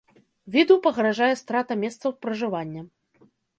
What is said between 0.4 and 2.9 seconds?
Віду пагражае страта месцаў пражывання.